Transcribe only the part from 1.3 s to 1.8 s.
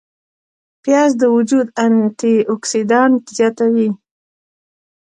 وجود